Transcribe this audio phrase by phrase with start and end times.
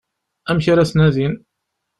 [0.49, 1.33] Amek ara t-nadin?